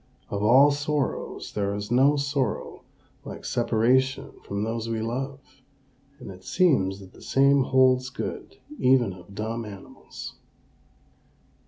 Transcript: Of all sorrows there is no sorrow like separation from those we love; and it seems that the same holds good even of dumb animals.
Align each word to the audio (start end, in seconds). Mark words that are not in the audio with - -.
Of 0.31 0.41
all 0.41 0.71
sorrows 0.71 1.51
there 1.53 1.75
is 1.75 1.91
no 1.91 2.15
sorrow 2.15 2.81
like 3.23 3.45
separation 3.45 4.31
from 4.43 4.63
those 4.63 4.89
we 4.89 4.99
love; 4.99 5.61
and 6.17 6.31
it 6.31 6.43
seems 6.43 6.99
that 7.01 7.13
the 7.13 7.21
same 7.21 7.65
holds 7.65 8.09
good 8.09 8.57
even 8.79 9.13
of 9.13 9.35
dumb 9.35 9.63
animals. 9.63 10.33